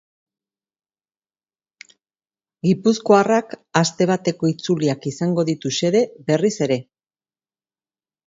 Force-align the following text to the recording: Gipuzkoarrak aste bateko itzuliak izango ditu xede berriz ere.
Gipuzkoarrak 2.67 3.53
aste 3.81 4.07
bateko 4.13 4.51
itzuliak 4.53 5.07
izango 5.13 5.45
ditu 5.51 5.73
xede 5.77 6.01
berriz 6.31 6.55
ere. 6.67 6.79